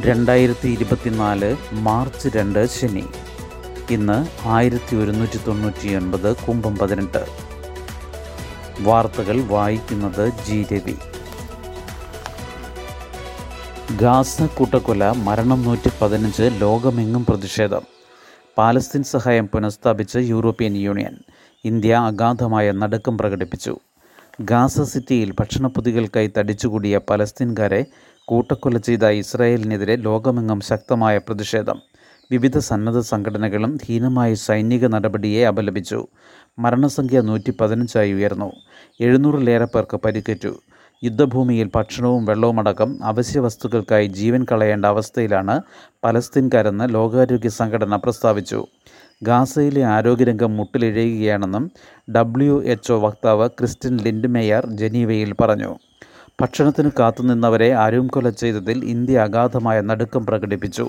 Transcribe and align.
രണ്ടായിരത്തി 0.00 0.68
ഇരുപത്തിനാല് 0.68 1.56
മാർച്ച് 1.72 2.28
രണ്ട് 2.28 2.66
ശനി. 2.66 3.04
ഇന്ന് 3.90 4.48
ആയിരത്തി 4.48 4.96
ഒരുന്നൂറ്റി 4.96 5.38
തൊണ്ണൂറ്റി 5.46 5.94
ഒൻപത് 5.94 6.36
കുംഭം 6.36 6.76
പതിനെട്ട്. 6.76 7.26
വാർത്തകൾ 8.80 9.40
വായിക്കുന്നത് 9.40 10.32
ജി 10.46 10.66
രവി. 10.72 10.94
ഗാസ 14.00 14.42
കൂട്ടക്കൊല 14.42 15.10
മരണം 15.10 15.62
നൂറ്റി 15.62 15.90
പതിനഞ്ച് 16.02 16.50
ലോകമെങ്ങും 16.60 17.26
പ്രതിഷേധം. 17.26 17.82
പാലസ്തീൻ 18.58 19.02
സഹായം 19.02 19.48
പുനഃസ്ഥാപിച്ച് 19.48 20.18
യൂറോപ്യൻ 20.18 20.76
യൂണിയൻ. 20.76 21.16
ഇന്ത്യ 21.64 21.94
അഗാധമായ 21.94 22.72
നടുക്കം 22.72 23.18
പ്രകടിപ്പിച്ചു. 23.18 23.78
ഗാസ 24.40 24.80
സിറ്റിയിൽ 24.80 25.34
ഭക്ഷണപ്പൊതികൾക്കായി 25.40 26.32
തടിച്ചുകൂടിയ 26.38 27.00
പലസ്തീൻകാരെ 27.10 27.86
കൂട്ടക്കൊല 28.28 28.78
ചെയ്ത 28.78 29.04
ഇസ്രായേലിനെതിരെ 29.06 29.96
ലോകമെങ്ങും 29.96 30.60
ശക്തമായ 30.60 31.18
പ്രതിഷേധം. 31.18 31.78
വിവിധ 32.30 32.58
സന്നദ്ധ 32.58 33.00
സംഘടനകളും 33.00 33.78
ഹീനമായ 33.84 34.34
സൈനിക 34.34 34.86
നടപടിയെ 34.86 35.46
അപലപിച്ചു. 35.46 36.06
മരണസംഖ്യ 36.58 37.20
നൂറ്റി 37.20 37.52
പതിനഞ്ചായി 37.60 38.12
ഉയർന്നു. 38.12 38.52
എഴുന്നൂറിലേറെ 39.00 39.64
പേർക്ക് 39.64 39.96
പരിക്കേറ്റു. 39.96 40.52
യുദ്ധഭൂമിയിൽ 41.04 41.70
ഭക്ഷണവും 41.74 42.24
വെള്ളവുമടക്കം 42.24 43.04
അവശ്യ 43.04 43.40
വസ്തുക്കൾക്കായി 43.40 44.06
ജീവൻ 44.06 44.46
കളയേണ്ട 44.52 44.86
അവസ്ഥയിലാണ് 44.86 45.60
പലസ്തീൻകാരെന്ന് 46.04 46.94
ലോകാരോഗ്യ 46.94 47.48
സംഘടന 47.48 47.96
പ്രസ്താവിച്ചു. 47.96 48.66
ഗാസയിലെ 49.22 49.82
ആരോഗ്യരംഗം 49.84 50.56
മുട്ടിലിഴയുകയാണെന്നും 50.56 51.70
ഡബ്ല്യു 52.16 52.64
എച്ച് 52.64 52.92
ഒ 52.92 52.98
വക്താവ് 53.00 53.48
ക്രിസ്റ്റിൻ 53.48 53.96
ലിൻഡ്മേയർ 53.96 54.66
ജനീവയിൽ 54.66 55.32
പറഞ്ഞു. 55.32 55.72
ഭക്ഷണത്തിന് 56.38 56.90
കാത്തുനിന്നവരെ 56.98 57.68
അരുംകൊല 57.74 58.28
ചെയ്തതിൽ 58.30 58.84
ഇന്ത്യ 58.84 59.18
അഗാധമായ 59.18 59.80
നടുക്കം 59.80 60.26
പ്രകടിപ്പിച്ചു 60.26 60.84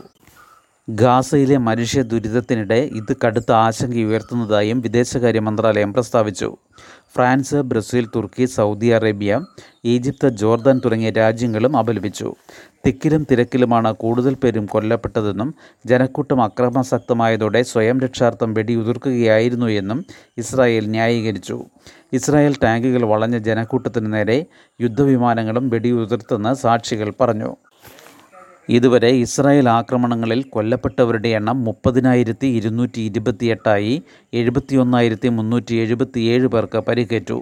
ഗാസയിലെ 0.89 1.57
മനുഷ്യ 1.57 2.01
ദുരിതത്തിനിടെ 2.01 2.75
ഇത് 2.75 3.15
കടുത്ത 3.25 3.51
ആശങ്ക 3.51 3.95
ഉയർത്തുന്നതായും 3.95 4.81
വിദേശകാര്യ 4.81 5.39
മന്ത്രാലയം 5.39 5.93
പ്രസ്താവിച്ചു. 5.93 6.57
ഫ്രാൻസ് 7.15 7.55
ബ്രസീൽ 7.55 8.07
തുർക്കി 8.15 8.45
സൗദി 8.45 8.85
അറേബ്യ 8.85 9.41
ഈജിപ്ത് 9.85 10.29
ജോർദാൻ 10.29 10.81
തുടങ്ങിയ 10.85 11.09
രാജ്യങ്ങളും 11.09 11.77
അപലപിച്ചു. 11.77 12.35
തിക്കിലും 12.85 13.27
തിരക്കിലുമാണ് 13.31 13.93
കൂടുതൽ 13.93 14.33
പേരും 14.33 14.65
കൊല്ലപ്പെട്ടതെന്നും 14.65 15.53
ജനക്കൂട്ടം 15.85 16.43
അക്രമാസക്തമായതോടെ 16.43 17.63
സ്വയം 17.63 17.99
രക്ഷാർത്ഥം 17.99 18.53
വെടിയുതിർക്കുകയായിരുന്നു 18.53 19.65
എന്നും 19.65 20.05
ഇസ്രായേൽ 20.37 20.87
ന്യായീകരിച്ചു. 20.87 21.65
ഇസ്രായേൽ 22.13 22.55
ടാങ്കുകൾ 22.63 23.05
വളഞ്ഞ 23.05 23.37
ജനക്കൂട്ടത്തിനു 23.37 24.09
നേരെ 24.09 24.45
യുദ്ധവിമാനങ്ങളും 24.81 25.69
വെടിയുതിർത്തെന്ന് 25.69 26.53
സാക്ഷികൾ 26.53 27.13
പറഞ്ഞു. 27.21 27.55
ഇതുവരെ 28.69 29.09
ഇസ്രായേൽ 29.09 29.69
ആക്രമണങ്ങളിൽ 29.69 30.41
കൊല്ലപ്പെട്ടവരുടെ 30.49 31.29
എണ്ണം 31.29 31.63
മുപ്പതിനായിരത്തി 31.63 32.47
ഇരുന്നൂറ്റി 32.47 33.01
ഇരുപത്തിയെട്ടായി 33.01 34.03
എഴുപത്തിയൊന്നായിരത്തി 34.33 35.27
മുന്നൂറ്റി 35.27 35.75
എഴുപത്തിയേഴ് 35.75 36.47
പേർക്ക് 36.47 36.77
പരിക്കേറ്റു. 36.77 37.37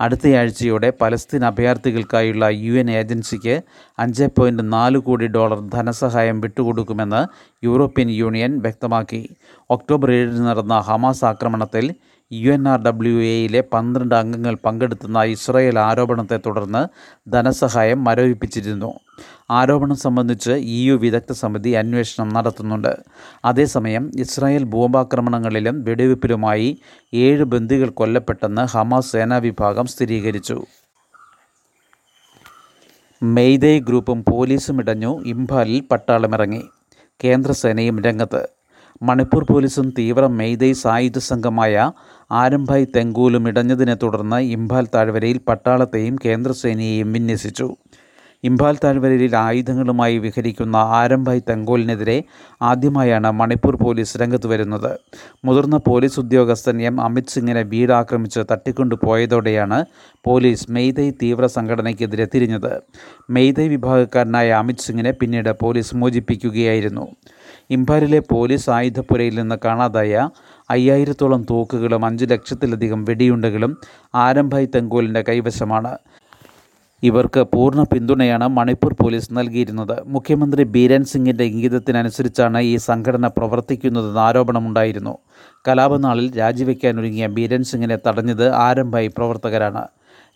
അടുത്തയാഴ്ചയോടെ 0.00 0.92
പലസ്തീൻ 1.00 1.44
അഭയാർത്ഥികൾക്കായുള്ള 1.44 2.44
യു 2.64 2.72
എൻ 2.72 2.90
ഏജൻസിക്ക് 2.90 3.54
അഞ്ച് 3.98 4.26
പോയിന്റ് 4.38 4.72
നാല് 4.72 4.98
കോടി 4.98 5.26
ഡോളർ 5.26 5.60
ധനസഹായം 5.68 6.40
വിട്ടുകൊടുക്കുമെന്ന് 6.40 7.22
യൂറോപ്യൻ 7.64 8.10
യൂണിയൻ 8.10 8.58
വ്യക്തമാക്കി. 8.58 9.22
ഒക്ടോബർ 9.70 10.12
ഏഴിന് 10.12 10.46
നടന്ന 10.46 10.78
ഹമാസ് 10.80 11.24
ആക്രമണത്തിൽ 11.24 11.94
യു 12.32 12.52
എൻ 12.52 12.68
ആർ 12.68 12.82
ഡബ്ല്യു 12.82 13.18
എയിലെ 13.18 13.60
പന്ത്രണ്ട് 13.60 14.14
അംഗങ്ങൾ 14.14 14.56
പങ്കെടുത്തുന്ന 14.64 15.22
ഇസ്രയേൽ 15.22 15.78
ആരോപണത്തെ 15.78 16.40
തുടർന്ന് 16.46 16.88
ധനസഹായം 17.30 18.04
മരവിപ്പിച്ചിരുന്നു. 18.04 18.94
ആരോപണം 19.50 19.96
സംബന്ധിച്ച് 19.96 20.50
ഇ 20.50 20.86
യു 20.86 20.94
വിദഗ്ധ 20.94 21.32
സമിതി 21.32 21.70
അന്വേഷണം 21.70 22.28
നടത്തുന്നുണ്ട്. 22.28 22.96
അതേസമയം 23.44 24.10
ഇസ്രായേൽ 24.20 24.64
ബോംബാക്രമണങ്ങളിലും 24.64 25.84
വെടിവെപ്പിലുമായി 25.84 26.78
ഏഴ് 27.14 27.44
ബന്ദികൾ 27.44 27.88
കൊല്ലപ്പെട്ടെന്ന് 27.88 28.62
ഹമാസ് 28.62 29.12
സേനാ 29.12 29.36
വിഭാഗം 29.36 29.86
സ്ഥിരീകരിച്ചു. 29.86 30.66
മെയ്തേ 33.22 33.78
ഗ്രൂപ്പും 33.78 34.24
പോലീസും 34.32 34.80
ഇടഞ്ഞു 34.80 35.22
ഇംഫാലിൽ 35.26 35.82
പട്ടാളമിറങ്ങി. 35.90 36.62
കേന്ദ്രസേനയും 37.24 38.02
രംഗത്ത് 38.02 38.55
മണിപ്പൂർ 39.02 39.44
പോലീസും 39.44 39.92
തീവ്ര 39.98 40.26
മെയ്തൈ 40.26 40.72
സായുധ 40.72 41.18
സംഘമായ 41.18 41.92
ആരംഭായ് 42.32 42.86
തെങ്കൂലും 42.96 43.48
ഇടഞ്ഞതിനെ 43.48 43.94
തുടർന്ന് 43.94 44.36
ഇംഫാൽ 44.36 44.86
താഴ്വരയിൽ 44.94 45.40
പട്ടാളത്തെയും 45.48 46.16
കേന്ദ്രസേനയെയും 46.24 47.12
വിന്യസിച്ചു. 47.12 47.76
ഇംഫാൽ 48.44 48.76
താഴ്വരയിൽ 48.84 49.36
ആയുധങ്ങളുമായി 49.36 50.18
വിഹരിക്കുന്ന 50.18 50.76
ആരംഭായ് 50.76 51.40
തെങ്കോലിനെതിരെ 51.48 52.24
ആദ്യമായാണ് 52.62 53.30
മണിപ്പൂർ 53.30 53.76
പോലീസ് 53.76 54.18
രംഗത്ത് 54.18 54.46
വരുന്നത്. 54.46 54.98
മുതിർന്ന 55.44 55.76
പോലീസ് 55.76 56.20
ഉദ്യോഗസ്ഥൻ 56.20 56.82
എം. 56.82 57.00
അമിത് 57.00 57.28
സിംഗിനെ 57.28 57.62
വീടാക്രമിച്ച് 57.62 58.40
തട്ടിക്കൊണ്ടുപോയതോടെയാണ് 58.52 59.84
പോലീസ് 60.24 60.70
മെയ്തൈ 60.70 61.10
തീവ്ര 61.10 61.46
സംഘടനയ്ക്കെതിരെ 61.46 62.28
തിരിഞ്ഞത്. 62.34 62.80
മെയ്തൈ 63.30 63.68
വിഭാഗക്കാരനായ 63.68 64.50
അമിത് 64.50 64.84
സിംഗിനെ 64.86 65.10
പിന്നീട് 65.10 65.52
പോലീസ് 65.62 65.96
മോചിപ്പിക്കുകയായിരുന്നു. 65.96 67.08
ഇംഫാലിലെ 67.70 68.22
പോലീസ് 68.30 68.70
ആയുധപ്പുരയിൽ 68.70 69.34
നിന്ന് 69.38 69.56
കാണാതായ 69.64 70.30
അയ്യായിരത്തോളം 70.70 71.46
തോക്കുകളും 71.50 72.04
അഞ്ച് 72.04 72.24
ലക്ഷത്തിലധികം 72.30 73.04
വെടിയുണ്ടകളും 73.04 73.76
ആരംഭായ് 74.14 74.66
തെങ്കോലിന്റെ 74.74 75.24
കൈവശമാണ്. 75.28 75.98
ഇവർക്ക് 77.02 77.40
പൂർണ 77.40 77.82
പിന്തുണയാണ് 77.82 78.48
മണിപ്പൂർ 78.48 78.92
പോലീസ് 78.92 79.28
നൽകിയിരുന്നത്. 79.32 80.02
മുഖ്യമന്ത്രി 80.06 80.62
ബീരൻ 80.64 81.04
സിംഗിന്റെ 81.04 81.44
ഇംഗിതത്തിനനുസരിച്ചാണ് 81.44 82.58
ഈ 82.58 82.76
സംഘടന 82.76 83.26
പ്രവർത്തിക്കുന്നതെന്ന് 83.26 84.20
ആരോപണമുണ്ടായിരുന്നു. 84.20 85.18
കലാപനാളിൽ 85.68 86.38
രാജിവെക്കാനൊരുങ്ങിയ 86.38 87.26
ബീരൻ 87.26 87.62
സിംഗിനെ 87.62 87.98
തടഞ്ഞത് 88.06 88.52
ആരംഭായി 88.52 89.06
പ്രവർത്തകരാണ്. 89.06 89.84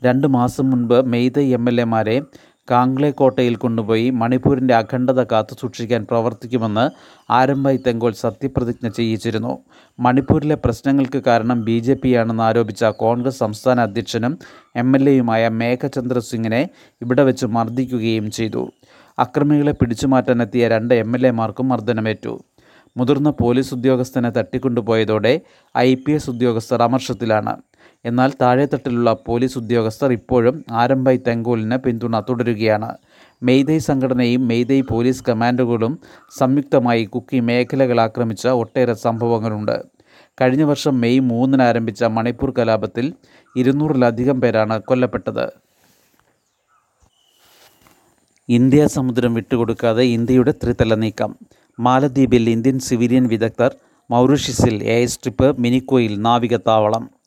രണ്ട് 0.04 0.26
മാസം 0.26 0.70
മുൻപ് 0.70 1.06
മെയ്തൈ 1.06 1.46
എം 1.54 1.68
എൽ 1.68 1.80
എമാരെ 1.80 2.22
കാംഗ്ലെ 2.70 3.10
കോട്ടയിൽ 3.10 3.56
കൊണ്ടുപോയി 3.56 4.10
മണിപ്പൂരിന്റെ 4.10 4.74
അഖണ്ഡത 4.74 5.22
കാത്തു 5.22 5.54
സൂക്ഷിക്കാൻ 5.60 6.06
പ്രവർത്തിക്കുമെന്ന് 6.10 6.84
ആരംഭായി 7.30 7.76
തെങ്കോൾ 7.86 8.12
സത്യപ്രതിജ്ഞ 8.12 8.88
ചെയ്യിച്ചിരുന്നു. 8.88 9.58
മണിപ്പൂരിലെ 10.00 10.54
പ്രശ്നങ്ങൾക്ക് 10.64 11.22
കാരണം 11.26 11.64
ബി 11.64 11.78
ജെ 11.78 11.94
പി 11.94 12.12
ആണെന്ന് 12.14 12.42
ആരോപിച്ച 12.42 12.84
കോൺഗ്രസ് 12.84 13.38
സംസ്ഥാന 13.38 13.80
അധ്യക്ഷനും 13.80 14.38
എം 14.76 14.96
എൽ 14.96 15.08
എയുമായ 15.08 15.48
മേഘചന്ദ്ര 15.48 16.18
സിംഗിനെ 16.18 16.68
ഇവിടെ 17.02 17.22
വെച്ച് 17.22 17.46
മർദ്ദിക്കുകയും 17.46 18.30
ചെയ്തു. 18.30 18.62
അക്രമികളെ 19.18 19.72
പിടിച്ചുമാറ്റാനെത്തിയ 19.72 20.68
രണ്ട് 20.68 20.94
എം 20.94 21.16
എൽ 21.16 21.26
എമാർക്കും 21.26 21.68
മർദ്ദനമേറ്റു. 21.68 22.40
മുതിർന്ന 22.96 23.30
പോലീസ് 23.30 23.74
ഉദ്യോഗസ്ഥനെ 23.74 24.30
തട്ടിക്കൊണ്ടുപോയതോടെ 24.30 25.40
ഐ 25.78 25.94
പി 25.94 26.12
എസ് 26.12 26.30
ഉദ്യോഗസ്ഥർ 26.30 26.82
അമർഷത്തിലാണ്. 26.82 27.52
എന്നാൽ 28.04 28.32
താഴെത്തട്ടിലുള്ള 28.40 29.16
പോലീസ് 29.26 29.58
ഉദ്യോഗസ്ഥർ 29.58 30.12
ഇപ്പോഴും 30.12 30.64
ആരംഭായ് 30.70 31.18
തെങ്കോലിന് 31.26 31.76
പിന്തുണ 31.76 32.20
തുടരുകയാണ്. 32.20 32.96
മെയ്തൈ 33.42 33.78
സംഘടനയും 33.78 34.48
മെയ്തൈ 34.48 34.80
പോലീസ് 34.80 35.24
കമാൻഡുകളും 35.28 35.98
സംയുക്തമായി 36.38 37.04
കുക്കി 37.04 37.40
മേഖലകൾ 37.40 38.00
ആക്രമിച്ച 38.00 38.48
ഒട്ടേറെ 38.48 38.94
സംഭവങ്ങളുണ്ട്. 38.94 39.82
കഴിഞ്ഞ 40.40 40.62
വർഷം 40.62 41.00
മെയ് 41.00 41.20
മൂന്നിന് 41.20 41.62
ആരംഭിച്ച 41.62 42.04
മണിപ്പൂർ 42.04 42.52
കലാപത്തിൽ 42.58 43.12
ഇരുന്നൂറിലധികം 43.56 44.40
പേരാണ് 44.40 44.82
കൊല്ലപ്പെട്ടത്. 44.82 45.52
ഇന്ത്യ 48.48 48.86
സമുദ്രം 48.86 49.34
വിട്ടുകൊടുക്കാതെ 49.34 50.02
ഇന്ത്യയുടെ 50.02 50.50
ത്രിതല 50.50 50.94
നീക്കം. 50.94 51.36
മാലദ്വീപിൽ 51.80 52.50
ഇന്ത്യൻ 52.50 52.78
സിവിലിയൻ 52.78 53.26
വിദഗ്ധർ 53.26 53.74
മൗറീഷ്യസിൽ 54.10 54.84
എയർ 54.84 55.08
സ്ട്രിപ്പ് 55.08 55.60
മിനിക്കോയിൽ 55.60 56.20
നാവിക 56.20 56.56
താവളം 56.56 57.19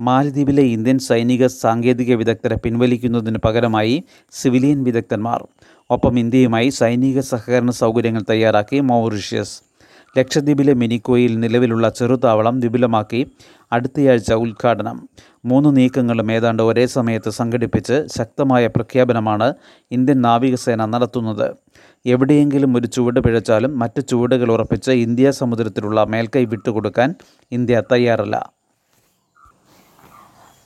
മാലദ്വീപിലെ 0.00 0.62
ഇന്ത്യൻ 0.62 0.98
സൈനിക 0.98 1.46
സാങ്കേതിക 1.46 2.14
വിദഗ്ധരെ 2.14 2.56
പിൻവലിക്കുന്നതിന് 2.56 3.38
പകരമായി 3.38 4.04
സിവിലിയൻ 4.32 4.84
വിദഗ്ധന്മാർ 4.84 5.46
ഒപ്പം 5.90 6.18
ഇന്ത്യയുമായി 6.18 6.68
സൈനിക 6.68 7.20
സഹകരണ 7.20 7.70
സൗകര്യങ്ങൾ 7.70 8.22
തയ്യാറാക്കി 8.30 8.80
മൗറീഷ്യസ്. 8.80 9.62
ലക്ഷദ്വീപിലെ 10.18 10.74
മിനിക്കോയിൽ 10.74 11.40
നിലവിലുള്ള 11.40 11.88
ചെറുതാവളം 11.88 12.60
വിപുലമാക്കി 12.60 13.30
അടുത്തയാഴ്ച 13.72 14.32
ഉദ്ഘാടനം. 14.32 15.08
മൂന്ന് 15.44 15.76
നീക്കങ്ങളും 15.76 16.32
ഏതാണ്ട് 16.32 16.62
ഒരേ 16.62 16.86
സമയത്ത് 16.86 17.30
സംഘടിപ്പിച്ച് 17.30 18.06
ശക്തമായ 18.16 18.66
പ്രഖ്യാപനമാണ് 18.66 19.54
ഇന്ത്യൻ 19.92 20.20
നാവികസേന 20.22 20.84
നടത്തുന്നത്. 20.84 21.54
എവിടെയെങ്കിലും 22.06 22.76
ഒരു 22.76 22.86
ചുവട് 22.86 23.20
പിഴച്ചാലും 23.20 23.78
മറ്റ് 23.78 24.08
ചുവടുകൾ 24.08 24.52
ഉറപ്പിച്ച് 24.52 24.90
ഇന്ത്യ 24.90 25.30
സമുദ്രത്തിലുള്ള 25.30 26.04
മേൽക്കൈ 26.04 26.44
വിട്ടുകൊടുക്കാൻ 26.44 27.14
ഇന്ത്യ 27.52 27.82
തയ്യാറല്ല. 27.92 28.55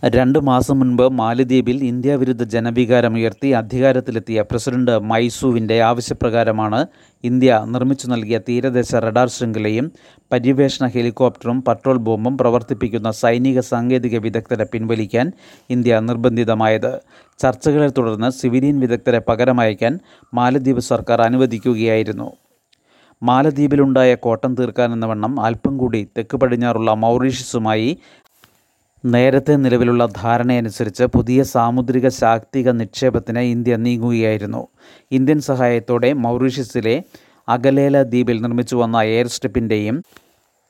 രണ്ട് 0.03 0.39
മാസം 0.39 0.79
മുൻപ് 0.79 1.09
മാലദ്വീപിൽ 1.09 1.85
ഇന്ത്യ 1.85 2.15
വിരുദ്ധ 2.15 2.43
ജനവികാരമുയർത്തി 2.45 3.49
അധികാരത്തിലെത്തിയ 3.49 4.45
പ്രസിഡന്റ് 4.51 4.99
മൈസൂവിന്റെ 4.99 5.83
ആവശ്യപ്രകാരമാണ് 5.83 6.87
ഇന്ത്യ 7.25 7.65
നിർമ്മിച്ചു 7.67 8.07
നൽകിയ 8.07 8.39
തീരദേശ 8.39 8.95
റഡാർ 8.95 9.29
ശൃംഖലയും 9.29 9.93
പര്യവേഷണ 10.33 10.87
ഹെലികോപ്റ്ററും 10.87 11.63
പട്രോൾ 11.63 11.97
ബോംബും 11.97 12.39
പ്രവർത്തിപ്പിക്കുന്ന 12.39 13.11
സൈനിക 13.11 13.61
സാങ്കേതിക 13.61 14.19
വിദഗ്ധരെ 14.19 14.65
പിൻവലിക്കാൻ 14.65 15.33
ഇന്ത്യ 15.71 16.01
നിർബന്ധിതമായത്. 16.01 17.01
ചർച്ചകളെ 17.39 17.89
തുടർന്ന് 17.89 18.31
സിവിലിയൻ 18.31 18.81
വിദഗ്ധരെ 18.81 19.19
പകരമയക്കാൻ 19.19 19.99
മാലദ്വീപ് 20.35 20.81
സർക്കാർ 20.81 21.21
അനുവദിക്കുകയായിരുന്നു. 21.21 22.31
മാലദ്വീപിലുണ്ടായ 23.23 24.15
കോട്ടം 24.15 24.55
തീർക്കാനെന്ന 24.55 25.07
വണ്ണം 25.07 25.41
അല്പം 25.41 25.79
കൂടി 25.79 26.09
തെക്ക് 26.19 26.37
പടിഞ്ഞാറുള്ള 26.37 26.95
മൗറീഷ്യസുമായി 26.95 27.99
നേരത്തെ 29.05 29.57
നിലവിലുള്ള 29.57 30.07
ധാരണയനുസരിച്ച് 30.07 31.05
പുതിയ 31.05 31.43
സാമുദ്രിക 31.43 32.09
ശാക്തിക 32.09 32.69
നിക്ഷേപത്തിന് 32.71 33.39
ഇന്ത്യ 33.39 33.77
നീങ്ങുകയായിരുന്നു. 33.77 34.69
ഇന്ത്യൻ 35.13 35.41
സഹായത്തോടെ 35.41 36.13
മൗറീഷ്യസിലെ 36.13 37.03
അഗലേല 37.49 38.03
ദ്വീപിൽ 38.03 38.43
നിർമ്മിച്ചു 38.43 38.77
വന്ന 38.77 38.97
എയർ 39.13 39.29
സ്ട്രിപ്പിന്റെയും 39.29 40.03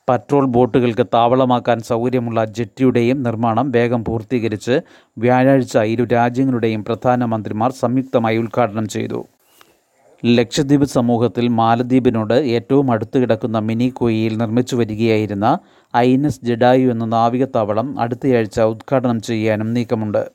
പട്രോൾ 0.09 0.45
ബോട്ടുകൾക്ക് 0.47 1.07
താവളമാക്കാൻ 1.15 1.81
സൗകര്യമുള്ള 1.81 2.45
ജെറ്റിയുടെയും 2.45 3.23
നിർമ്മാണം 3.23 3.71
വേഗം 3.71 4.05
പൂർത്തീകരിച്ച് 4.05 4.81
വ്യാഴാഴ്ച 5.19 5.77
ഇരു 5.79 6.05
രാജ്യങ്ങളുടെയും 6.05 6.85
പ്രധാനമന്ത്രിമാർ 6.85 7.73
സംയുക്തമായി 7.73 8.37
ഉദ്ഘാടനം 8.37 8.89
ചെയ്തു. 8.89 9.21
ലക്ഷദ്വീപ് 10.25 10.85
സമൂഹത്തിൽ 10.85 11.49
മാലദ്വീപിനോട് 11.49 12.35
ഏറ്റവും 12.35 12.91
അടുത്ത് 12.91 13.19
കിടക്കുന്ന 13.19 13.59
മിനി 13.59 13.89
കൊയ്യിൽ 13.89 14.37
നിർമ്മിച്ചു 14.37 14.77
വരികയായിരുന്ന 14.77 15.59
ഐ 15.97 16.13
എൻ 16.15 16.27
എസ് 16.27 16.45
ജഡായു 16.45 16.91
എന്ന 16.91 17.05
നാവികത്താവളം 17.05 18.01
അടുത്തയാഴ്ച 18.01 18.61
ഉദ്ഘാടനം 18.61 19.21
ചെയ്യാനും 19.21 19.75
നീക്കമുണ്ട്. 19.75 20.31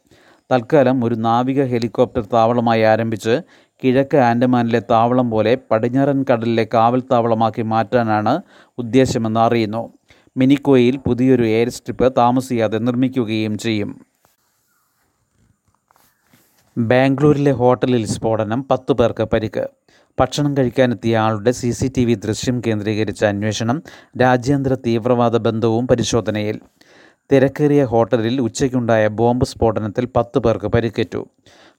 തൽക്കാലം 0.52 1.06
ഒരു 1.06 1.16
നാവിക 1.16 1.64
ഹെലികോപ്റ്റർ 1.64 2.26
താവളമായി 2.34 2.82
ആരംഭിച്ച് 2.82 3.42
കിഴക്ക് 3.84 4.18
ആൻഡമാനിലെ 4.18 4.82
താവളം 4.92 5.32
പോലെ 5.32 5.58
പടിഞ്ഞാറൻ 5.72 6.26
കടലിലെ 6.32 6.68
കാവൽ 6.74 7.04
താവളമാക്കി 7.12 7.62
മാറ്റാനാണ് 7.62 8.42
ഉദ്ദേശമെന്ന് 8.78 9.40
അറിയുന്നു. 9.40 9.94
മിനിക്കോയിൽ 10.38 10.98
പുതിയൊരു 10.98 11.44
എയർ 11.44 11.70
സ്ട്രിപ്പ് 11.70 12.14
താമസിയാതെ 12.18 12.78
നിർമ്മിക്കുകയും 12.78 13.58
ചെയ്യും. 13.58 14.06
ബാംഗ്ലൂരിലെ 16.78 17.52
ഹോട്ടലിൽ 17.52 18.06
സ്ഫോടനം 18.06 18.64
പത്തു 18.72 18.94
പേർക്ക് 18.94 19.24
പരിക്ക്. 19.24 19.68
ഭക്ഷണം 20.20 20.58
കഴിക്കാനെത്തിയ 20.58 21.18
ആളുടെ 21.18 21.52
സി 21.52 21.72
സി 21.72 21.92
ടി 21.98 22.06
വി 22.06 22.14
ദൃശ്യം 22.14 22.62
കേന്ദ്രീകരിച്ച 22.68 23.26
അന്വേഷണം 23.26 23.84
രാജ്യാന്തര 24.22 24.74
തീവ്രവാദ 24.74 25.38
ബന്ധവും 25.38 25.88
പരിശോധനയിൽ. 25.88 26.60
തിരക്കേറിയ 27.32 27.84
ഹോട്ടലിൽ 27.84 28.42
ഉച്ചയ്ക്കുണ്ടായ 28.42 29.08
ബോംബ് 29.08 29.46
സ്ഫോടനത്തിൽ 29.46 30.06
പത്ത് 30.16 30.40
പേർക്ക് 30.40 30.68
പരിക്കേറ്റു. 30.68 31.26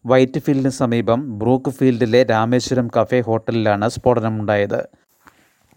വൈറ്റ് 0.06 0.40
ഫീൽഡിന് 0.40 0.68
സമീപം 0.68 1.38
ബ്രൂക്ക് 1.38 1.70
ഫീൽഡിലെ 1.70 2.22
രാമേശ്വരം 2.22 2.88
കഫേ 3.00 3.20
ഹോട്ടലിലാണ് 3.20 3.88
സ്ഫോടനമുണ്ടായത്. 3.88 4.88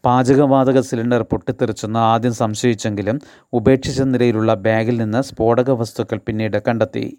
പാചകവാതക 0.05 0.79
സിലിണ്ടർ 0.79 1.21
പൊട്ടിത്തെറിച്ചെന്ന് 1.21 1.99
ആദ്യം 1.99 2.33
സംശയിച്ചെങ്കിലും 2.33 3.19
ഉപേക്ഷിച്ച 3.53 4.01
നിലയിലുള്ള 4.01 4.53
ബാഗിൽ 4.53 4.97
നിന്ന് 4.97 5.21
സ്ഫോടക 5.21 5.71
വസ്തുക്കൾ 5.71 6.19
പിന്നീട് 6.27 6.57
കണ്ടെത്തി. 6.67 7.17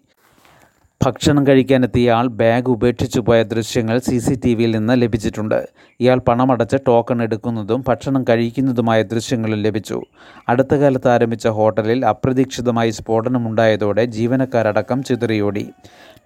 ഭക്ഷണം 1.05 1.47
കഴിക്കാനെത്തിയ 1.47 2.11
ആൾ 2.11 2.27
ബാഗ് 2.27 2.69
ഉപേക്ഷിച്ചു 2.69 3.19
പോയ 3.19 3.43
ദൃശ്യങ്ങൾ 3.43 3.99
സി 3.99 4.17
സി 4.17 4.33
ടി 4.45 4.55
വിയിൽ 4.55 4.71
നിന്ന് 4.71 5.01
ലഭിച്ചിട്ടുണ്ട്. 5.01 5.67
ഇയാൾ 5.99 6.19
പണമടച്ച് 6.19 6.77
ടോക്കൺ 6.87 7.23
എടുക്കുന്നതും 7.23 7.83
ഭക്ഷണം 7.87 8.25
കഴിക്കുന്നതുമായ 8.29 9.03
ദൃശ്യങ്ങളും 9.03 9.59
ലഭിച്ചു. 9.61 10.01
അടുത്ത 10.49 10.75
കാലത്ത് 10.75 11.09
ആരംഭിച്ച 11.09 11.47
ഹോട്ടലിൽ 11.47 12.05
അപ്രതീക്ഷിതമായി 12.05 12.89
സ്ഫോടനമുണ്ടായതോടെ 12.89 14.05
ജീവനക്കാരടക്കം 14.05 15.03
ചിതറിയോടി. 15.03 15.65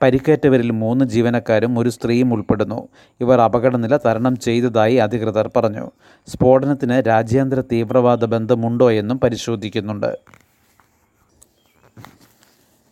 പരിക്കേറ്റവരിൽ 0.01 0.71
മൂന്ന് 0.71 1.05
ജീവനക്കാരും 1.05 1.79
ഒരു 1.79 1.89
സ്ത്രീയും 1.89 2.33
ഉൾപ്പെടുന്നു. 2.33 2.87
ഇവർ 3.21 3.41
അപകടനില 3.41 3.97
തരണം 3.97 4.37
ചെയ്തതായി 4.37 4.95
അധികൃതർ 4.95 5.49
പറഞ്ഞു. 5.57 5.91
സ്ഫോടനത്തിന് 6.27 7.07
രാജ്യാന്തര 7.07 7.61
തീവ്രവാദ 7.61 8.25
ബന്ധമുണ്ടോ 8.25 8.91
എന്നും 8.91 9.19
പരിശോധിക്കുന്നുണ്ട്. 9.19 10.11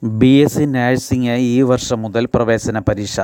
ബി 0.03 0.29
എസ് 0.43 0.55
സി 0.55 0.65
നഴ്സിംഗ് 0.65 1.33
ഈ 1.41 1.61
വർഷം 1.61 2.01
മുതൽ 2.01 2.25
പ്രവേശന 2.25 2.79
പരീക്ഷ. 2.79 3.19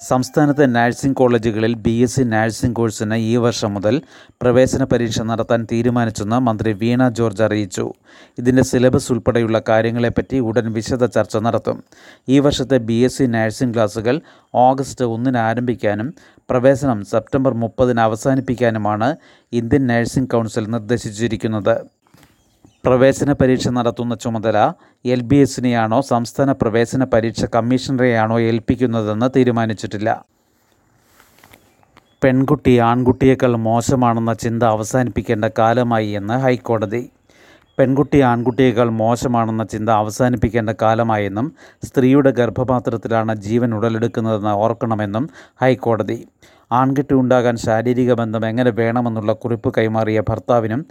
സംസ്ഥാനത്തെ 0.00 0.66
നഴ്സിംഗ് 0.66 1.16
കോളേജുകളിൽ 1.16 1.74
ബി 1.74 1.94
എസ് 2.04 2.16
സി 2.16 2.22
നഴ്സിംഗ് 2.22 2.76
കോഴ്സിന് 2.76 3.14
ഈ 3.14 3.36
വർഷം 3.36 3.74
മുതൽ 3.74 4.02
പ്രവേശന 4.42 4.84
പരീക്ഷ 4.84 5.20
നടത്താൻ 5.20 5.66
തീരുമാനിച്ചെന്ന് 5.72 6.38
മന്ത്രി 6.38 6.72
വീണ 6.72 7.08
ജോർജ് 7.08 7.42
അറിയിച്ചു. 7.42 7.94
ഇതിന്റെ 8.38 8.62
സിലബസ് 8.62 9.12
ഉൾപ്പെടെയുള്ള 9.12 9.62
കാര്യങ്ങളെപ്പറ്റി 9.68 10.38
ഉടൻ 10.38 10.72
വിശദ 10.72 11.04
ചർച്ച 11.06 11.36
നടത്തും. 11.36 11.82
ഈ 12.28 12.38
വർഷത്തെ 12.38 12.78
ബി 12.78 12.98
എസ് 13.08 13.18
സി 13.18 13.26
നഴ്സിംഗ് 13.26 13.74
ക്ലാസുകൾ 13.74 14.20
ഓഗസ്റ്റ് 14.54 15.04
ഒന്നിന് 15.04 15.38
ആരംഭിക്കാനും 15.38 16.14
പ്രവേശനം 16.50 17.04
സെപ്റ്റംബർ 17.04 17.54
മുപ്പതിന് 17.54 18.00
അവസാനിപ്പിക്കാനുമാണ് 18.00 19.16
ഇന്ത്യൻ 19.52 19.86
നഴ്സിംഗ് 19.86 20.28
കൗൺസിൽ 20.28 20.66
നിർദ്ദേശിച്ചിരിക്കുന്നത്. 20.66 22.01
പ്രവേശന 22.86 23.32
പരീക്ഷ 23.32 23.68
നടത്തുന്ന 23.68 24.14
ചുമതല 24.14 24.72
എൽ 25.04 25.20
ബി 25.20 25.36
എസിനെയാണോ 25.36 26.00
സംസ്ഥാന 26.00 26.52
പ്രവേശന 26.52 27.04
പരീക്ഷ 27.04 27.44
കമ്മീഷണറെയാണോ 27.44 28.40
ഏൽപ്പിക്കുന്നതെന്ന് 28.40 29.30
തീരുമാനിച്ചിട്ടില്ല. 29.36 30.24
പെൺകുട്ടി 32.24 32.78
ആൺകുട്ടിയേക്കാൾ 32.78 33.56
മോശമാണെന്ന 33.56 34.32
ചിന്ത 34.32 34.62
അവസാനിപ്പിക്കേണ്ട 34.62 35.44
കാലമായി 35.58 36.08
എന്ന് 36.08 36.34
ഹൈക്കോടതി. 36.34 37.10
പെൺകുട്ടി 37.78 38.20
ആൺകുട്ടിയേക്കാൾ 38.20 38.88
മോശമാണെന്ന 38.90 39.64
ചിന്ത 39.64 39.88
അവസാനിപ്പിക്കേണ്ട 39.90 40.70
കാലമായെന്നും 40.82 41.52
സ്ത്രീയുടെ 41.84 42.30
ഗർഭപാത്രത്തിലാണ് 42.30 43.34
ജീവൻ 43.34 43.74
ഉടലെടുക്കുന്നതെന്ന് 43.74 44.50
ഓർക്കണമെന്നും 44.50 45.30
ഹൈക്കോടതി. 45.62 46.26
ആൺകുട്ടി 46.72 47.14
ഉണ്ടാകാൻ 47.14 47.56
ശാരീരിക 47.56 48.12
ബന്ധം 48.12 48.46
എങ്ങനെ 48.46 48.70
വേണമെന്നുള്ള 48.70 49.32
കുറിപ്പ് 49.32 49.74
കൈമാറിയ 49.78 50.20
ഭർത്താവിനും 50.28 50.86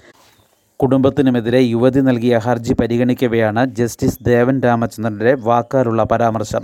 കുടുംബത്തിനുമെതിരെ 0.81 1.60
യുവതി 1.60 2.00
നൽകിയ 2.00 2.38
ഹർജി 2.38 2.74
പരിഗണിക്കവെയാണ് 2.74 3.66
ജസ്റ്റിസ് 3.66 4.24
ദേവൻ 4.25 4.62
രാമചന്ദ്രന്റെ 4.62 5.33
വാക്കാലുള്ള 5.33 6.04
പരാമർശം. 6.04 6.63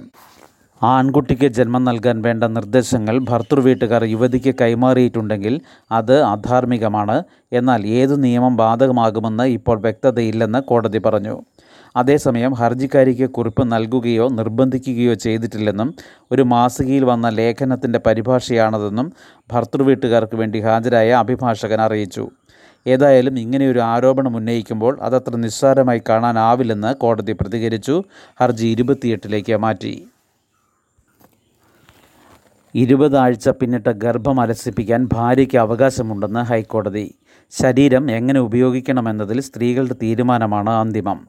ആൺകുട്ടിക്ക് 0.83 1.47
ജന്മം 1.47 1.83
നൽകാൻ 1.83 2.21
വേണ്ട 2.21 2.43
നിർദ്ദേശങ്ങൾ 2.43 3.19
ഭർത്തൃവീട്ടുകാർ 3.19 4.03
യുവതിക്ക് 4.03 4.55
കൈമാറിയിട്ടുണ്ടെങ്കിൽ 4.61 5.61
അത് 5.91 6.21
അധാർമികമാണ്. 6.21 7.23
എന്നാൽ 7.53 7.87
ഏതു 7.87 8.15
നിയമം 8.15 8.57
ബാധകമാകുമെന്ന് 8.57 9.43
ഇപ്പോൾ 9.43 9.79
വ്യക്തതയില്ലെന്ന് 9.81 10.61
കോടതി 10.61 10.97
പറഞ്ഞു. 10.97 11.43
അതേസമയം 11.95 12.53
ഹർജിക്കാരിക്ക് 12.53 13.29
കുറിപ്പ് 13.29 13.71
നൽകുകയോ 13.71 14.27
നിർബന്ധിക്കുകയോ 14.27 15.13
ചെയ്തിട്ടില്ലെന്നും 15.13 15.93
ഒരു 16.31 16.41
മാസികയിൽ 16.41 17.05
വന്ന 17.05 17.29
ലേഖനത്തിന്റെ 17.29 17.99
പരിഭാഷയാണതെന്നും 17.99 19.13
ഭർത്തൃവീട്ടുകാർക്ക് 19.53 20.35
വേണ്ടി 20.35 20.59
ഹാജരായ 20.61 21.11
അഭിഭാഷകൻ 21.11 21.81
അറിയിച്ചു. 21.81 22.29
ഏതായാലും 22.87 23.39
ഇങ്ങനെയൊരു 23.39 23.79
ആരോപണം 23.79 24.35
ഉന്നയിക്കുമ്പോൾ 24.35 24.99
അതത്ര 25.01 25.35
നിസ്സാരമായി 25.35 26.01
കാണാനാവില്ലെന്ന് 26.09 26.95
കോടതി 26.95 27.31
പ്രതികരിച്ചു. 27.31 28.03
ഹർജി 28.39 28.67
ഇരുപത്തിയെട്ടിലേക്ക് 28.67 29.57
മാറ്റി. 29.57 30.07
ഇരുപതാഴ്ച 32.75 33.49
പിന്നിട്ട 33.49 33.87
ഗർഭം 33.87 34.41
അലസിപ്പിക്കാൻ 34.41 35.09
ഭാര്യയ്ക്ക് 35.13 35.57
അവകാശമുണ്ടെന്ന് 35.57 36.39
ഹൈക്കോടതി. 36.39 37.15
ശരീരം 37.51 38.11
എങ്ങനെ 38.11 38.39
ഉപയോഗിക്കണമെന്നതിൽ 38.39 39.41
സ്ത്രീകളുടെ 39.41 39.93
തീരുമാനമാണ് 39.93 40.69
അന്തിമം. 40.69 41.27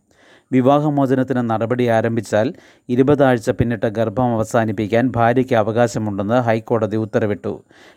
വിവാഹമോചനത്തിന് 0.52 1.50
നടപടി 1.50 1.85
ആരംഭിച്ചാൽ 1.85 2.55
ഇരുപതാഴ്ച 2.88 3.50
പിന്നിട്ട 3.50 3.85
ഗർഭം 3.85 4.35
അവസാനിപ്പിക്കാൻ 4.35 5.12
ഭാര്യയ്ക്ക് 5.17 5.55
അവകാശമുണ്ടെന്ന് 5.55 6.35
ഹൈക്കോടതി 6.35 6.97
ഉത്തരവിട്ടു. 6.97 7.52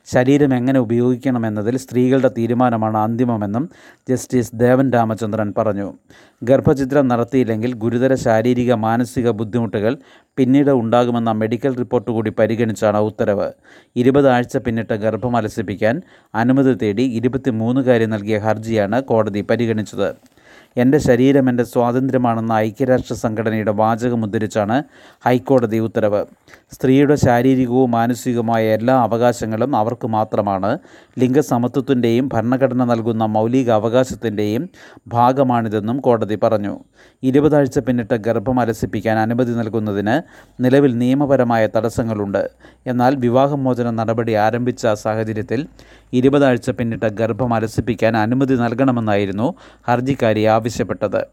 ശരീരം 0.06 0.56
എങ്ങനെ 0.56 0.80
ഉപയോഗിക്കണമെന്നതിൽ 0.80 1.78
സ്ത്രീകളുടെ 1.78 2.32
തീരുമാനമാണ് 2.38 2.98
അന്തിമമെന്നും 2.98 3.70
ജസ്റ്റിസ് 4.10 4.56
ദേവൻ 4.56 4.92
രാമചന്ദ്രൻ 4.92 5.54
പറഞ്ഞു. 5.58 5.94
ഗർഭചിത്രം 6.44 7.08
നടത്തിയില്ലെങ്കിൽ 7.08 7.74
ഗുരുതര 7.74 8.16
ശാരീരിക 8.16 8.74
മാനസിക 8.74 9.30
ബുദ്ധിമുട്ടുകൾ 9.30 9.98
പിന്നീട് 10.38 10.72
ഉണ്ടാകുമെന്ന 10.72 11.32
മെഡിക്കൽ 11.32 11.76
റിപ്പോർട്ട് 11.76 12.12
കൂടി 12.12 12.34
പരിഗണിച്ചാണ് 12.40 12.98
ഉത്തരവ്. 12.98 13.52
ഇരുപതാഴ്ച 13.96 14.58
പിന്നിട്ട് 14.58 14.94
ഗർഭം 14.94 15.36
അലസിപ്പിക്കാൻ 15.36 16.02
അനുമതി 16.36 16.74
തേടി 16.74 17.04
ഇരുപത്തിമൂന്നുകാരി 17.04 18.06
നൽകിയ 18.06 18.38
ഹർജിയാണ് 18.38 19.04
കോടതി 19.04 19.42
പരിഗണിച്ചത്. 19.42 20.10
എന്റെ 20.78 20.98
ശരീരം 20.98 21.50
എന്റെ 21.50 21.64
സ്വാതന്ത്ര്യമാണെന്ന 21.64 22.54
ഐക്യരാഷ്ട്ര 22.54 23.16
സംഘടനയുടെ 23.16 23.72
വാചകം 23.72 24.24
ഉദ്ധരിച്ചാണ് 24.24 24.84
ഹൈക്കോടതി 25.26 25.78
ഉത്തരവ്. 25.78 26.26
സ്ത്രീയുടെ 26.72 27.16
ശാരീരികവും 27.16 27.92
മാനസികവുമായ 27.92 28.64
എല്ലാ 28.64 29.02
അവകാശങ്ങളും 29.04 29.76
അവർക്ക് 29.76 30.08
മാത്രമാണ്. 30.08 30.80
ലിംഗസമത്വത്തിന്റെയും 31.20 32.30
ഭരണഘടന 32.34 32.84
നൽകുന്ന 32.84 33.26
മൗലിക 33.26 33.72
അവകാശത്തിന്റെയും 33.72 34.70
ഭാഗമാണിതെന്നും 35.08 35.98
കോടതി 35.98 36.40
പറഞ്ഞു. 36.44 36.80
ഇരുപതാഴ്ച 37.24 37.80
പിന്നിട്ട് 37.80 38.14
ഗർഭം 38.14 38.60
അലസിപ്പിക്കാൻ 38.60 39.18
അനുമതി 39.18 39.52
നൽകുന്നതിന് 39.52 40.22
നിലവിൽ 40.64 40.98
നിയമപരമായ 40.98 41.68
തടസ്സങ്ങളുണ്ട്. 41.68 42.50
എന്നാൽ 42.88 43.16
വിവാഹമോചന 43.16 43.90
നടപടി 43.92 44.34
ആരംഭിച്ച 44.34 44.88
സാഹചര്യത്തിൽ 44.88 45.68
ഇരുപതാഴ്ച 46.14 46.70
പിന്നിട്ട 46.70 47.04
ഗർഭം 47.04 47.54
അലസിപ്പിക്കാൻ 47.54 48.18
അനുമതി 48.18 48.56
നൽകണമെന്നായിരുന്നു 48.56 49.54
ഹർജിക്കാരി 49.88 50.44
ആവശ്യപ്പെട്ടത്. 50.44 51.26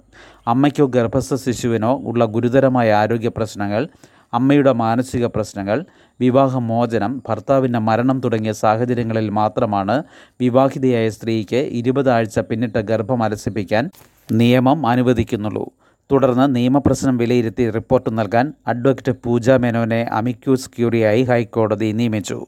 അമ്മയ്ക്കോ 0.47 0.87
ഗർഭസ്ഥ 0.87 1.35
ശിശുവിനോ 1.35 2.01
ഉള്ള 2.05 2.25
ഗുരുതരമായ 2.25 2.93
ആരോഗ്യ 2.93 3.29
പ്രശ്നങ്ങൾ 3.29 3.89
അമ്മയുടെ 4.35 4.73
മാനസിക 4.73 5.27
പ്രശ്നങ്ങൾ 5.27 5.85
വിവാഹമോചനം 6.21 7.23
ഭർത്താവിന്റെ 7.29 7.79
മരണം 7.79 8.21
തുടങ്ങിയ 8.21 8.53
സാഹചര്യങ്ങളിൽ 8.53 9.29
മാത്രമാണ് 9.29 10.03
വിവാഹിതയായ 10.41 11.09
സ്ത്രീക്ക് 11.09 11.57
ഇരുപതാഴ്ച 11.57 12.39
പിന്നിട്ട 12.39 12.77
ഗർഭം 12.77 13.23
അലസിപ്പിക്കാൻ 13.23 13.91
നിയമം 14.33 14.87
അനുവദിക്കുന്നുള്ളൂ. 14.87 15.67
തുടർന്ന് 16.13 16.57
നിയമപ്രശ്നം 16.57 17.17
വിലയിരുത്തി 17.17 17.71
റിപ്പോർട്ട് 17.71 18.19
നൽകാൻ 18.19 18.53
അഡ്വക്കേറ്റ് 18.67 19.19
പൂജ 19.25 19.51
മേനോനെ 19.51 20.03
അമിക്യൂസ് 20.03 20.71
ക്യൂറിയായി 20.71 21.23
ഹൈക്കോടതി 21.23 21.93
നിയമിച്ചു. 21.93 22.47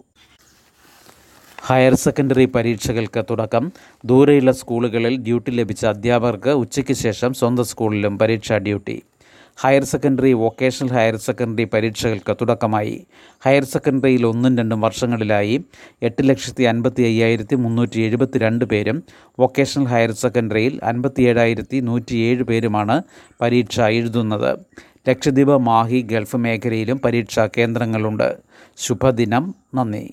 ഹയർ 1.62 1.95
സെക്കൻഡറി 1.95 2.45
പരീക്ഷകൾക്ക് 2.45 3.25
തുടക്കം. 3.31 3.73
ദൂരെയുള്ള 4.05 4.52
സ്കൂളുകളിൽ 4.52 5.17
ഡ്യൂട്ടി 5.17 5.50
ലഭിച്ച 5.50 5.87
അധ്യാപകർക്ക് 5.87 6.49
ഉച്ചയ്ക്ക് 6.49 6.93
ശേഷം 6.93 7.35
സ്വന്തം 7.35 7.64
സ്കൂളിലും 7.64 8.19
പരീക്ഷാ 8.19 8.59
duty. 8.59 9.02
Higher 9.57 9.85
secondary 9.85 10.33
vocational 10.33 10.93
higher 10.93 11.17
secondary 11.17 11.64
പരീക്ഷകൾക്ക് 11.64 12.37
തുടക്കമായി. 12.40 13.07
ഹയർ 13.45 13.64
സെക്കൻഡറിയിൽ 13.64 14.26
ഒന്നും 14.26 14.59
രണ്ടും 14.59 14.81
വർഷങ്ങളിലായി. 14.81 15.64
എട്ട് 16.02 16.29
ലക്ഷത്തി 16.29 16.64
അൻപത്തി 16.64 17.02
അയ്യായിരത്തി 17.02 17.55
മുന്നൂറ്റി 17.55 18.00
എഴുപത്തി 18.00 18.38
രണ്ട് 18.38 18.64
പേരും 18.64 19.02
വൊക്കേഷണൽ 19.40 19.85
ഹയർ 19.85 20.11
സെക്കൻഡറിയിൽ 20.11 20.81
അൻപത്തി 20.83 21.23
ഏഴായിരത്തി 21.23 21.81
നൂറ്റിയേഴ് 21.81 22.43
പേരുമാണ് 22.43 23.02
പരീക്ഷ 23.40 23.81
എഴുതുന്നത്. 23.81 24.59
ലക്ഷദ്വീപ് 25.09 25.57
മാഹി 25.57 26.00
ഗൾഫ് 26.00 26.37
മേഖലയിലും 26.37 27.00
പരീക്ഷാ 27.00 27.49
കേന്ദ്രങ്ങളുണ്ട്. 27.59 28.37
ശുഭദിനം. 28.76 29.55
നന്ദി. 29.75 30.11